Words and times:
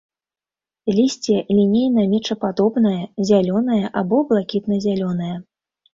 Лісце 0.99 1.35
лінейна-мечападобнае, 1.57 2.97
зялёнае 3.31 3.83
або 4.03 4.17
блакітна-зялёнае. 4.31 5.33